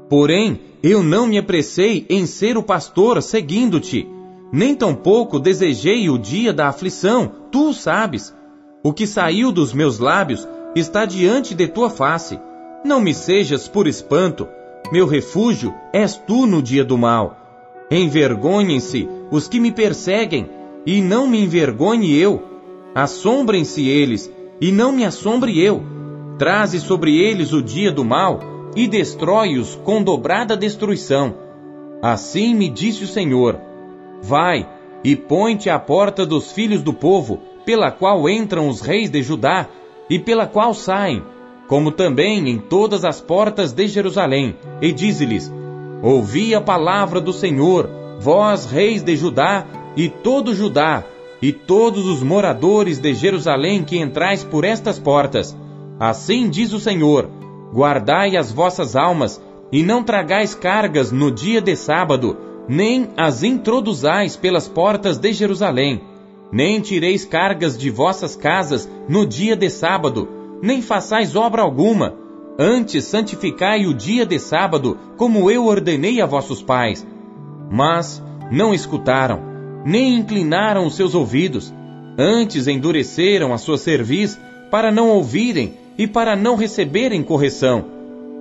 Porém, 0.08 0.60
eu 0.86 1.02
não 1.02 1.26
me 1.26 1.36
apressei 1.36 2.06
em 2.08 2.26
ser 2.26 2.56
o 2.56 2.62
pastor 2.62 3.20
seguindo-te, 3.20 4.08
nem 4.52 4.72
tampouco 4.72 5.40
desejei 5.40 6.08
o 6.08 6.16
dia 6.16 6.52
da 6.52 6.68
aflição, 6.68 7.32
tu 7.50 7.72
sabes. 7.72 8.32
O 8.84 8.92
que 8.92 9.04
saiu 9.04 9.50
dos 9.50 9.72
meus 9.72 9.98
lábios 9.98 10.46
está 10.76 11.04
diante 11.04 11.56
de 11.56 11.66
tua 11.66 11.90
face. 11.90 12.38
Não 12.84 13.00
me 13.00 13.12
sejas 13.12 13.66
por 13.66 13.88
espanto, 13.88 14.46
meu 14.92 15.06
refúgio 15.06 15.74
és 15.92 16.16
tu 16.16 16.46
no 16.46 16.62
dia 16.62 16.84
do 16.84 16.96
mal. 16.96 17.36
Envergonhem-se 17.90 19.08
os 19.28 19.48
que 19.48 19.58
me 19.58 19.72
perseguem, 19.72 20.48
e 20.86 21.02
não 21.02 21.26
me 21.26 21.42
envergonhe 21.42 22.16
eu. 22.16 22.44
Assombrem-se 22.94 23.88
eles, 23.88 24.30
e 24.60 24.70
não 24.70 24.92
me 24.92 25.04
assombre 25.04 25.60
eu. 25.60 25.82
Traze 26.38 26.78
sobre 26.78 27.18
eles 27.18 27.52
o 27.52 27.60
dia 27.60 27.90
do 27.90 28.04
mal, 28.04 28.40
e 28.76 28.86
destrói-os 28.86 29.74
com 29.82 30.02
dobrada 30.02 30.54
destruição. 30.54 31.34
Assim 32.02 32.54
me 32.54 32.68
disse 32.68 33.02
o 33.04 33.08
Senhor: 33.08 33.58
Vai, 34.22 34.68
e 35.02 35.16
põe-te 35.16 35.70
à 35.70 35.78
porta 35.78 36.26
dos 36.26 36.52
filhos 36.52 36.82
do 36.82 36.92
povo, 36.92 37.40
pela 37.64 37.90
qual 37.90 38.28
entram 38.28 38.68
os 38.68 38.82
reis 38.82 39.10
de 39.10 39.22
Judá, 39.22 39.66
e 40.08 40.18
pela 40.18 40.46
qual 40.46 40.74
saem, 40.74 41.22
como 41.66 41.90
também 41.90 42.48
em 42.48 42.58
todas 42.58 43.04
as 43.04 43.20
portas 43.20 43.72
de 43.72 43.88
Jerusalém, 43.88 44.54
e 44.80 44.92
dize-lhes: 44.92 45.50
Ouvi 46.02 46.54
a 46.54 46.60
palavra 46.60 47.20
do 47.20 47.32
Senhor, 47.32 47.88
vós 48.20 48.66
reis 48.66 49.02
de 49.02 49.16
Judá, 49.16 49.64
e 49.96 50.10
todo 50.10 50.54
Judá, 50.54 51.02
e 51.40 51.50
todos 51.50 52.06
os 52.06 52.22
moradores 52.22 52.98
de 52.98 53.14
Jerusalém 53.14 53.82
que 53.82 53.98
entrais 53.98 54.44
por 54.44 54.64
estas 54.64 54.98
portas. 54.98 55.56
Assim 55.98 56.50
diz 56.50 56.72
o 56.74 56.80
Senhor: 56.80 57.28
Guardai 57.76 58.38
as 58.38 58.50
vossas 58.50 58.96
almas, 58.96 59.38
e 59.70 59.82
não 59.82 60.02
tragais 60.02 60.54
cargas 60.54 61.12
no 61.12 61.30
dia 61.30 61.60
de 61.60 61.76
sábado, 61.76 62.34
nem 62.66 63.10
as 63.18 63.42
introduzais 63.42 64.34
pelas 64.34 64.66
portas 64.66 65.18
de 65.18 65.30
Jerusalém. 65.34 66.00
Nem 66.50 66.80
tireis 66.80 67.26
cargas 67.26 67.76
de 67.76 67.90
vossas 67.90 68.34
casas 68.34 68.88
no 69.06 69.26
dia 69.26 69.54
de 69.54 69.68
sábado, 69.68 70.26
nem 70.62 70.80
façais 70.80 71.36
obra 71.36 71.60
alguma. 71.60 72.14
Antes 72.58 73.04
santificai 73.04 73.84
o 73.84 73.92
dia 73.92 74.24
de 74.24 74.38
sábado, 74.38 74.96
como 75.18 75.50
eu 75.50 75.66
ordenei 75.66 76.22
a 76.22 76.24
vossos 76.24 76.62
pais. 76.62 77.06
Mas 77.70 78.24
não 78.50 78.72
escutaram, 78.72 79.42
nem 79.84 80.14
inclinaram 80.14 80.86
os 80.86 80.96
seus 80.96 81.14
ouvidos. 81.14 81.74
Antes 82.16 82.68
endureceram 82.68 83.52
a 83.52 83.58
sua 83.58 83.76
cerviz, 83.76 84.40
para 84.70 84.90
não 84.90 85.10
ouvirem 85.10 85.74
e 85.98 86.06
para 86.06 86.36
não 86.36 86.56
receberem 86.56 87.22
correção. 87.22 87.84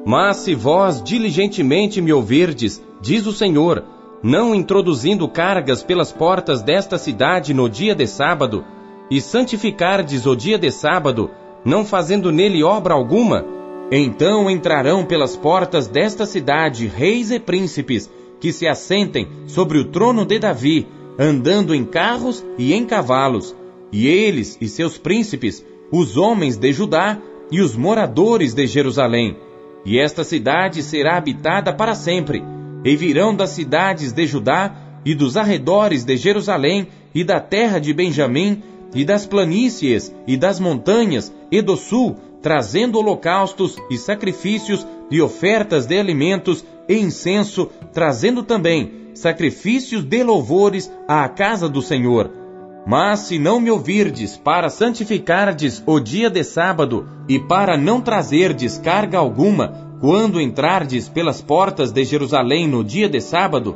Mas 0.06 0.38
se 0.38 0.54
vós 0.54 1.02
diligentemente 1.02 2.02
me 2.02 2.14
ouvirdes, 2.14 2.82
diz 3.02 3.26
o 3.26 3.32
Senhor, 3.32 3.84
não 4.22 4.54
introduzindo 4.54 5.28
cargas 5.28 5.84
pelas 5.84 6.12
portas 6.12 6.62
desta 6.62 6.98
cidade 6.98 7.54
no 7.54 7.70
dia 7.70 7.96
de 7.96 8.08
sábado, 8.08 8.64
e 9.10 9.22
santificardes 9.22 10.26
o 10.26 10.36
dia 10.36 10.58
de 10.58 10.72
sábado, 10.72 11.30
não 11.64 11.86
fazendo 11.86 12.32
nele 12.32 12.64
obra 12.64 12.94
alguma, 12.94 13.46
então 13.92 14.50
entrarão 14.50 15.06
pelas 15.06 15.36
portas 15.36 15.88
desta 15.88 16.26
cidade 16.26 16.88
reis 16.88 17.30
e 17.32 17.40
príncipes, 17.40 18.10
que 18.40 18.52
se 18.52 18.68
assentem 18.68 19.28
sobre 19.48 19.78
o 19.78 19.86
trono 19.86 20.26
de 20.26 20.40
Davi, 20.40 20.88
andando 21.18 21.74
em 21.74 21.86
carros 21.86 22.46
e 22.58 22.74
em 22.74 22.86
cavalos, 22.86 23.56
e 23.92 24.08
eles 24.08 24.58
e 24.60 24.68
seus 24.68 24.98
príncipes, 24.98 25.66
os 25.92 26.18
homens 26.18 26.58
de 26.58 26.74
Judá, 26.74 27.20
e 27.52 27.62
os 27.62 27.76
moradores 27.76 28.54
de 28.54 28.66
Jerusalém. 28.68 29.38
E 29.86 30.00
esta 30.00 30.24
cidade 30.24 30.82
será 30.82 31.18
habitada 31.18 31.72
para 31.74 31.94
sempre. 31.94 32.44
E 32.84 32.96
virão 32.96 33.36
das 33.36 33.52
cidades 33.52 34.12
de 34.12 34.26
Judá 34.26 34.76
e 35.04 35.14
dos 35.14 35.38
arredores 35.38 36.04
de 36.04 36.18
Jerusalém 36.18 36.88
e 37.14 37.24
da 37.24 37.40
terra 37.40 37.80
de 37.80 37.94
Benjamim 37.94 38.62
e 38.94 39.04
das 39.04 39.26
planícies 39.26 40.14
e 40.26 40.38
das 40.38 40.60
montanhas 40.60 41.34
e 41.52 41.62
do 41.62 41.76
sul, 41.76 42.16
trazendo 42.42 42.98
holocaustos 42.98 43.78
e 43.90 43.98
sacrifícios 43.98 44.86
e 45.12 45.22
ofertas 45.22 45.86
de 45.86 45.98
alimentos 45.98 46.66
e 46.88 46.98
incenso, 46.98 47.70
trazendo 47.94 48.44
também 48.44 49.10
sacrifícios 49.14 50.04
de 50.04 50.24
louvores 50.24 50.92
à 51.08 51.28
casa 51.30 51.70
do 51.70 51.82
Senhor 51.82 52.45
mas 52.86 53.22
se 53.22 53.40
não 53.40 53.60
me 53.60 53.72
ouvirdes 53.72 54.38
para 54.38 54.70
santificardes 54.70 55.82
o 55.86 56.00
dia 56.00 56.30
de 56.30 56.44
sábado 56.44 57.08
e 57.28 57.40
para 57.40 57.76
não 57.78 58.00
trazerdes 58.00 58.78
carga 58.78 59.18
alguma 59.18 59.98
quando 60.00 60.40
entrardes 60.40 61.10
pelas 61.10 61.42
portas 61.42 61.92
de 61.92 62.04
Jerusalém 62.04 62.68
no 62.68 62.84
dia 62.84 63.10
de 63.10 63.20
sábado, 63.20 63.76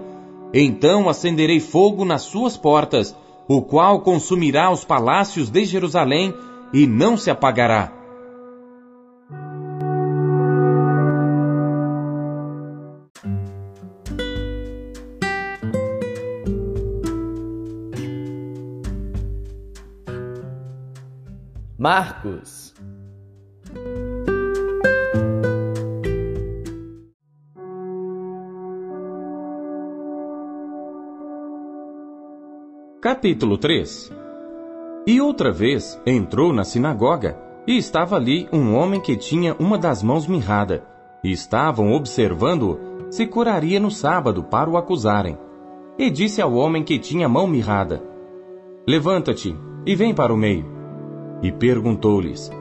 então 0.54 1.10
acenderei 1.10 1.60
fogo 1.60 2.06
nas 2.06 2.22
suas 2.24 2.56
portas, 2.56 3.16
o 3.48 3.62
qual 3.62 4.02
consumirá 4.02 4.70
os 4.70 4.84
palácios 4.84 5.50
de 5.50 5.66
Jerusalém 5.66 6.34
e 6.72 6.86
não 6.86 7.18
se 7.18 7.32
apagará. 7.32 7.99
Marcos. 21.82 22.74
Capítulo 33.02 33.58
3 33.58 34.12
E 35.08 35.22
outra 35.22 35.54
vez 35.54 35.98
entrou 36.06 36.52
na 36.52 36.66
sinagoga, 36.66 37.40
e 37.66 37.78
estava 37.78 38.18
ali 38.18 38.50
um 38.52 38.76
homem 38.76 39.00
que 39.00 39.16
tinha 39.16 39.56
uma 39.58 39.78
das 39.78 40.04
mãos 40.04 40.28
mirrada, 40.28 40.84
e 41.24 41.32
estavam 41.32 41.94
observando-o 41.94 43.10
se 43.10 43.26
curaria 43.26 43.80
no 43.80 43.90
sábado 43.90 44.44
para 44.44 44.70
o 44.70 44.76
acusarem. 44.76 45.38
E 45.98 46.10
disse 46.10 46.42
ao 46.42 46.54
homem 46.56 46.84
que 46.84 47.00
tinha 47.00 47.28
a 47.28 47.30
mão 47.30 47.48
mirrada: 47.48 48.04
Levanta-te 48.86 49.56
e 49.86 49.96
vem 49.96 50.14
para 50.14 50.34
o 50.34 50.38
meio 50.38 50.79
e 51.42 51.52
perguntou-lhes: 51.52 52.52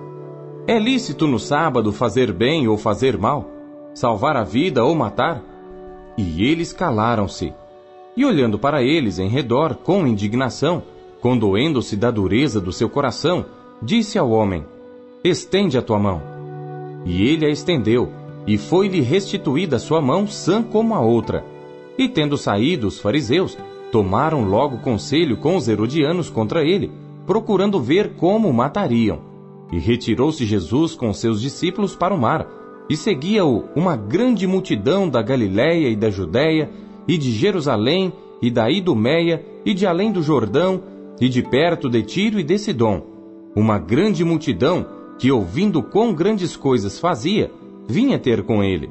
É 0.67 0.79
lícito 0.79 1.27
no 1.27 1.39
sábado 1.39 1.93
fazer 1.93 2.33
bem 2.33 2.69
ou 2.69 2.77
fazer 2.77 3.19
mal? 3.19 3.49
Salvar 3.95 4.37
a 4.37 4.45
vida 4.45 4.85
ou 4.85 4.95
matar? 4.95 5.43
E 6.17 6.45
eles 6.45 6.73
calaram-se. 6.73 7.53
E 8.17 8.25
olhando 8.25 8.59
para 8.59 8.83
eles 8.83 9.19
em 9.19 9.29
redor 9.29 9.77
com 9.77 10.07
indignação, 10.07 10.83
condoendo-se 11.21 11.97
da 11.97 12.11
dureza 12.11 12.61
do 12.61 12.73
seu 12.73 12.89
coração, 12.89 13.45
disse 13.83 14.19
ao 14.19 14.31
homem: 14.31 14.65
Estende 15.23 15.79
a 15.79 15.83
tua 15.83 15.99
mão. 15.99 16.23
E 17.05 17.29
ele 17.29 17.47
a 17.47 17.49
estendeu, 17.49 18.13
e 18.47 18.59
foi-lhe 18.59 19.01
restituída 19.01 19.77
a 19.77 19.81
sua 19.81 20.01
mão 20.01 20.27
sã 20.27 20.63
como 20.63 20.95
a 20.95 21.01
outra. 21.01 21.45
E 21.97 22.09
tendo 22.09 22.37
saído 22.37 22.87
os 22.87 23.01
fariseus, 23.01 23.57
tomaram 23.91 24.45
logo 24.45 24.79
conselho 24.79 25.37
com 25.37 25.57
os 25.57 25.69
herodianos 25.69 26.31
contra 26.31 26.63
ele, 26.63 26.91
procurando 27.29 27.79
ver 27.79 28.15
como 28.15 28.49
o 28.49 28.55
matariam. 28.55 29.21
E 29.71 29.79
retirou-se 29.79 30.47
Jesus 30.47 30.95
com 30.95 31.13
seus 31.13 31.43
discípulos 31.43 31.95
para 31.95 32.15
o 32.15 32.19
mar, 32.19 32.49
e 32.89 32.97
seguia-o 32.97 33.65
uma 33.77 33.95
grande 33.95 34.47
multidão 34.47 35.07
da 35.07 35.21
Galiléia 35.21 35.91
e 35.91 35.95
da 35.95 36.09
Judéia, 36.09 36.71
e 37.07 37.19
de 37.19 37.31
Jerusalém, 37.31 38.15
e 38.41 38.51
da 38.51 38.71
Idumeia, 38.71 39.45
e 39.63 39.75
de 39.75 39.87
além 39.87 40.11
do 40.11 40.23
Jordão, 40.23 40.83
e 41.21 41.29
de 41.29 41.43
perto 41.43 41.91
de 41.91 42.03
Tiro 42.03 42.41
e 42.41 42.43
de 42.43 42.59
Sidom. 42.59 43.03
Uma 43.55 43.79
grande 43.79 44.25
multidão 44.25 44.87
que, 45.19 45.31
ouvindo 45.31 45.83
quão 45.83 46.15
grandes 46.15 46.57
coisas 46.57 46.99
fazia, 46.99 47.53
vinha 47.87 48.19
ter 48.19 48.43
com 48.43 48.65
ele. 48.65 48.89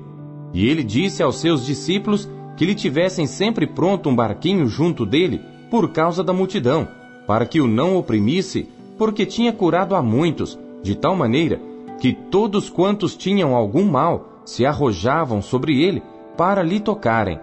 E 0.53 0.67
ele 0.67 0.83
disse 0.83 1.23
aos 1.23 1.39
seus 1.39 1.65
discípulos 1.65 2.29
que 2.55 2.67
lhe 2.67 2.75
tivessem 2.75 3.25
sempre 3.25 3.65
pronto 3.65 4.09
um 4.09 4.15
barquinho 4.15 4.67
junto 4.67 5.07
dele, 5.07 5.41
por 5.71 5.91
causa 5.91 6.23
da 6.23 6.33
multidão, 6.33 6.87
para 7.27 7.45
que 7.45 7.59
o 7.59 7.67
não 7.67 7.97
oprimisse, 7.97 8.69
porque 8.97 9.25
tinha 9.25 9.51
curado 9.51 9.93
a 9.93 10.01
muitos, 10.01 10.57
de 10.81 10.95
tal 10.95 11.15
maneira 11.15 11.61
que 11.99 12.13
todos 12.13 12.69
quantos 12.69 13.17
tinham 13.17 13.53
algum 13.53 13.83
mal 13.83 14.41
se 14.45 14.65
arrojavam 14.65 15.41
sobre 15.41 15.83
ele 15.83 16.01
para 16.37 16.63
lhe 16.63 16.79
tocarem. 16.79 17.37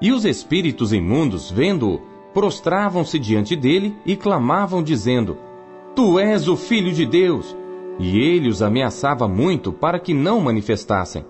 E 0.00 0.12
os 0.12 0.24
espíritos 0.24 0.92
imundos, 0.92 1.50
vendo-o, 1.50 2.00
prostravam-se 2.32 3.18
diante 3.18 3.56
dele 3.56 3.94
e 4.06 4.14
clamavam, 4.14 4.82
dizendo: 4.82 5.36
Tu 5.96 6.18
és 6.18 6.46
o 6.46 6.56
Filho 6.56 6.92
de 6.92 7.04
Deus! 7.04 7.56
E 7.98 8.18
ele 8.18 8.48
os 8.48 8.60
ameaçava 8.60 9.28
muito 9.28 9.72
para 9.72 9.98
que 9.98 10.12
não 10.12 10.40
manifestassem. 10.40 11.24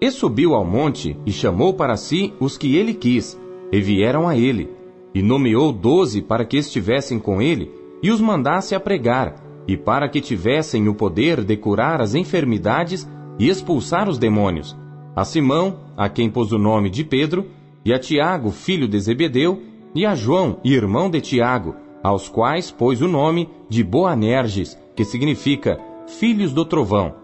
E 0.00 0.10
subiu 0.10 0.54
ao 0.54 0.64
monte 0.64 1.16
e 1.26 1.32
chamou 1.32 1.74
para 1.74 1.96
si 1.96 2.32
os 2.40 2.56
que 2.56 2.76
ele 2.76 2.94
quis, 2.94 3.38
e 3.70 3.80
vieram 3.80 4.26
a 4.26 4.36
ele 4.36 4.77
e 5.14 5.22
nomeou 5.22 5.72
doze 5.72 6.22
para 6.22 6.44
que 6.44 6.56
estivessem 6.56 7.18
com 7.18 7.40
ele 7.40 7.70
e 8.02 8.10
os 8.10 8.20
mandasse 8.20 8.74
a 8.74 8.80
pregar, 8.80 9.34
e 9.66 9.76
para 9.76 10.08
que 10.08 10.20
tivessem 10.20 10.88
o 10.88 10.94
poder 10.94 11.44
de 11.44 11.56
curar 11.56 12.00
as 12.00 12.14
enfermidades 12.14 13.08
e 13.38 13.48
expulsar 13.48 14.08
os 14.08 14.18
demônios. 14.18 14.76
A 15.14 15.24
Simão, 15.24 15.80
a 15.96 16.08
quem 16.08 16.30
pôs 16.30 16.52
o 16.52 16.58
nome 16.58 16.88
de 16.90 17.04
Pedro, 17.04 17.46
e 17.84 17.92
a 17.92 17.98
Tiago, 17.98 18.50
filho 18.50 18.88
de 18.88 18.98
Zebedeu, 19.00 19.62
e 19.94 20.06
a 20.06 20.14
João, 20.14 20.58
irmão 20.64 21.10
de 21.10 21.20
Tiago, 21.20 21.74
aos 22.02 22.28
quais 22.28 22.70
pôs 22.70 23.02
o 23.02 23.08
nome 23.08 23.48
de 23.68 23.82
Boanerges, 23.82 24.78
que 24.94 25.04
significa 25.04 25.78
filhos 26.06 26.52
do 26.52 26.64
trovão, 26.64 27.14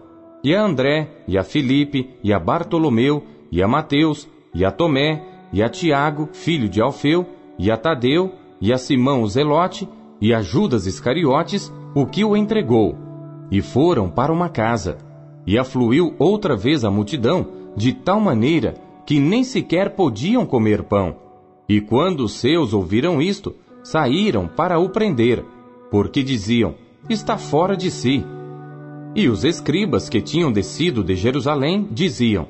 e 0.43 0.53
a 0.53 0.61
André, 0.61 1.09
e 1.27 1.37
a 1.37 1.43
Filipe, 1.43 2.09
e 2.23 2.33
a 2.33 2.39
Bartolomeu, 2.39 3.23
e 3.51 3.63
a 3.63 3.67
Mateus, 3.67 4.27
e 4.53 4.63
a 4.63 4.71
Tomé, 4.71 5.23
e 5.51 5.63
a 5.63 5.69
Tiago, 5.69 6.29
filho 6.33 6.69
de 6.69 6.81
Alfeu, 6.81 7.25
e 7.57 7.71
a 7.71 7.77
Tadeu, 7.77 8.33
e 8.59 8.71
a 8.73 8.77
Simão 8.77 9.21
o 9.23 9.27
Zelote, 9.27 9.87
e 10.21 10.33
a 10.33 10.41
Judas 10.41 10.85
Iscariotes, 10.85 11.71
o 11.93 12.05
que 12.05 12.23
o 12.23 12.35
entregou. 12.35 12.95
E 13.51 13.61
foram 13.61 14.09
para 14.09 14.33
uma 14.33 14.49
casa. 14.49 14.97
E 15.45 15.57
afluiu 15.57 16.15
outra 16.17 16.55
vez 16.55 16.83
a 16.83 16.91
multidão, 16.91 17.47
de 17.75 17.93
tal 17.93 18.19
maneira 18.19 18.73
que 19.05 19.19
nem 19.19 19.43
sequer 19.43 19.91
podiam 19.91 20.45
comer 20.45 20.83
pão. 20.83 21.15
E 21.69 21.79
quando 21.79 22.21
os 22.21 22.33
seus 22.33 22.73
ouviram 22.73 23.21
isto, 23.21 23.55
saíram 23.83 24.47
para 24.47 24.79
o 24.79 24.89
prender, 24.89 25.43
porque 25.91 26.23
diziam: 26.23 26.75
Está 27.09 27.37
fora 27.37 27.77
de 27.77 27.91
si. 27.91 28.25
E 29.15 29.29
os 29.29 29.43
escribas 29.43 30.09
que 30.09 30.21
tinham 30.21 30.51
descido 30.51 31.03
de 31.03 31.15
Jerusalém 31.15 31.87
diziam: 31.91 32.47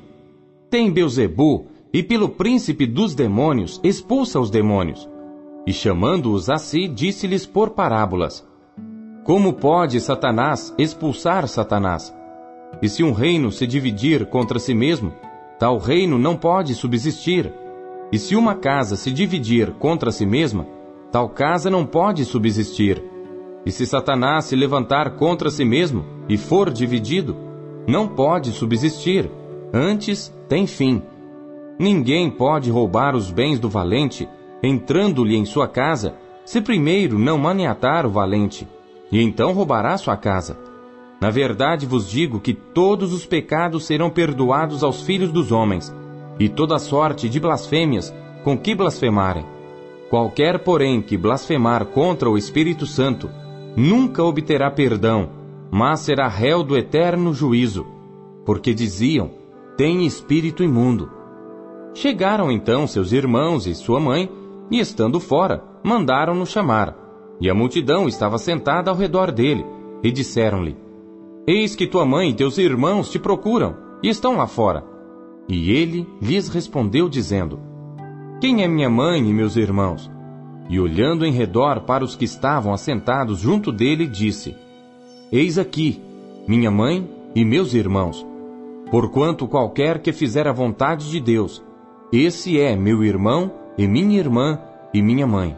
Tem 0.70 0.90
Beuzebu, 0.90 1.66
e 1.92 2.02
pelo 2.02 2.28
príncipe 2.28 2.86
dos 2.86 3.14
demônios 3.14 3.80
expulsa 3.82 4.40
os 4.40 4.50
demônios. 4.50 5.08
E 5.66 5.72
chamando-os 5.72 6.48
a 6.48 6.58
si, 6.58 6.86
disse-lhes 6.86 7.44
por 7.44 7.70
parábolas: 7.70 8.46
Como 9.24 9.54
pode 9.54 10.00
Satanás 10.00 10.74
expulsar 10.78 11.48
Satanás? 11.48 12.14
E 12.82 12.88
se 12.88 13.02
um 13.02 13.12
reino 13.12 13.50
se 13.50 13.66
dividir 13.66 14.26
contra 14.26 14.58
si 14.58 14.74
mesmo, 14.74 15.12
tal 15.58 15.78
reino 15.78 16.18
não 16.18 16.36
pode 16.36 16.74
subsistir. 16.74 17.52
E 18.12 18.18
se 18.18 18.36
uma 18.36 18.54
casa 18.54 18.94
se 18.94 19.10
dividir 19.10 19.72
contra 19.72 20.12
si 20.12 20.24
mesma, 20.24 20.66
tal 21.10 21.28
casa 21.28 21.70
não 21.70 21.84
pode 21.84 22.24
subsistir. 22.24 23.02
E 23.64 23.72
se 23.72 23.84
Satanás 23.84 24.44
se 24.44 24.54
levantar 24.54 25.16
contra 25.16 25.50
si 25.50 25.64
mesmo 25.64 26.04
e 26.28 26.36
for 26.36 26.70
dividido, 26.70 27.36
não 27.88 28.06
pode 28.06 28.52
subsistir, 28.52 29.28
antes 29.72 30.32
tem 30.48 30.66
fim. 30.66 31.02
Ninguém 31.78 32.30
pode 32.30 32.70
roubar 32.70 33.14
os 33.14 33.30
bens 33.30 33.58
do 33.58 33.68
valente, 33.68 34.28
entrando-lhe 34.62 35.36
em 35.36 35.44
sua 35.44 35.68
casa, 35.68 36.14
se 36.44 36.60
primeiro 36.60 37.18
não 37.18 37.36
maniatar 37.36 38.06
o 38.06 38.10
valente, 38.10 38.66
e 39.12 39.20
então 39.20 39.52
roubará 39.52 39.98
sua 39.98 40.16
casa. 40.16 40.58
Na 41.20 41.30
verdade 41.30 41.86
vos 41.86 42.08
digo 42.08 42.40
que 42.40 42.54
todos 42.54 43.12
os 43.12 43.26
pecados 43.26 43.86
serão 43.86 44.10
perdoados 44.10 44.82
aos 44.82 45.02
filhos 45.02 45.30
dos 45.30 45.52
homens, 45.52 45.94
e 46.38 46.48
toda 46.48 46.78
sorte 46.78 47.28
de 47.28 47.40
blasfêmias 47.40 48.14
com 48.44 48.56
que 48.56 48.74
blasfemarem. 48.74 49.44
Qualquer, 50.08 50.60
porém, 50.60 51.02
que 51.02 51.16
blasfemar 51.16 51.86
contra 51.86 52.30
o 52.30 52.38
Espírito 52.38 52.86
Santo, 52.86 53.28
nunca 53.76 54.22
obterá 54.22 54.70
perdão, 54.70 55.30
mas 55.70 56.00
será 56.00 56.28
réu 56.28 56.62
do 56.62 56.76
eterno 56.76 57.34
juízo, 57.34 57.86
porque 58.44 58.72
diziam: 58.72 59.30
tem 59.76 60.06
espírito 60.06 60.62
imundo. 60.62 61.10
Chegaram 61.96 62.52
então 62.52 62.86
seus 62.86 63.10
irmãos 63.10 63.66
e 63.66 63.74
sua 63.74 63.98
mãe, 63.98 64.30
e 64.70 64.78
estando 64.78 65.18
fora, 65.18 65.64
mandaram-no 65.82 66.44
chamar. 66.44 66.94
E 67.40 67.48
a 67.48 67.54
multidão 67.54 68.06
estava 68.06 68.36
sentada 68.36 68.90
ao 68.90 68.96
redor 68.96 69.32
dele, 69.32 69.64
e 70.02 70.12
disseram-lhe: 70.12 70.76
Eis 71.46 71.74
que 71.74 71.86
tua 71.86 72.04
mãe 72.04 72.28
e 72.28 72.34
teus 72.34 72.58
irmãos 72.58 73.10
te 73.10 73.18
procuram, 73.18 73.74
e 74.02 74.10
estão 74.10 74.36
lá 74.36 74.46
fora. 74.46 74.84
E 75.48 75.70
ele 75.70 76.06
lhes 76.20 76.50
respondeu, 76.50 77.08
dizendo: 77.08 77.58
Quem 78.42 78.62
é 78.62 78.68
minha 78.68 78.90
mãe 78.90 79.26
e 79.26 79.32
meus 79.32 79.56
irmãos? 79.56 80.10
E 80.68 80.78
olhando 80.78 81.24
em 81.24 81.32
redor 81.32 81.80
para 81.86 82.04
os 82.04 82.14
que 82.14 82.26
estavam 82.26 82.74
assentados 82.74 83.38
junto 83.38 83.72
dele, 83.72 84.06
disse: 84.06 84.54
Eis 85.32 85.56
aqui 85.56 85.98
minha 86.46 86.70
mãe 86.70 87.08
e 87.34 87.42
meus 87.42 87.72
irmãos. 87.72 88.26
Porquanto 88.90 89.48
qualquer 89.48 90.00
que 90.00 90.12
fizer 90.12 90.46
a 90.46 90.52
vontade 90.52 91.10
de 91.10 91.20
Deus, 91.20 91.64
esse 92.16 92.58
é 92.58 92.74
meu 92.74 93.04
irmão 93.04 93.52
e 93.76 93.86
minha 93.86 94.18
irmã 94.18 94.58
e 94.94 95.02
minha 95.02 95.26
mãe. 95.26 95.54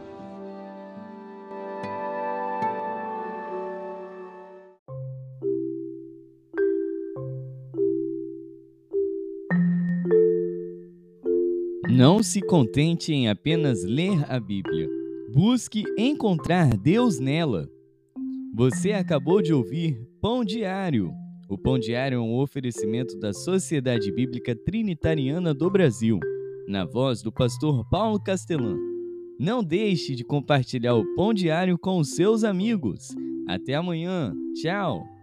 Não 11.88 12.25
se 12.25 12.40
contente 12.40 13.12
em 13.12 13.29
apenas 13.29 13.85
ler 13.85 14.25
a 14.29 14.40
Bíblia. 14.40 14.88
Busque 15.33 15.85
encontrar 15.97 16.77
Deus 16.77 17.21
nela. 17.21 17.68
Você 18.53 18.92
acabou 18.92 19.40
de 19.40 19.55
ouvir 19.55 19.97
Pão 20.21 20.44
Diário. 20.44 21.12
O 21.49 21.57
Pão 21.57 21.79
Diário 21.79 22.16
é 22.16 22.21
um 22.21 22.37
oferecimento 22.37 23.16
da 23.21 23.33
Sociedade 23.33 24.11
Bíblica 24.12 24.57
Trinitariana 24.57 25.55
do 25.55 25.71
Brasil, 25.71 26.18
na 26.68 26.85
voz 26.85 27.22
do 27.22 27.33
pastor 27.33 27.83
Paulo 27.88 28.20
Castelã. 28.20 28.76
Não 29.40 29.64
deixe 29.64 30.14
de 30.14 30.22
compartilhar 30.22 30.94
o 30.94 31.14
Pão 31.14 31.33
Diário 31.33 31.78
com 31.78 31.98
os 31.98 32.14
seus 32.14 32.44
amigos. 32.44 33.09
Até 33.48 33.74
amanhã. 33.74 34.35
Tchau. 34.54 35.17